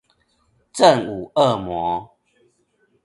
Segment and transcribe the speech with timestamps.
[0.73, 2.17] 正午惡魔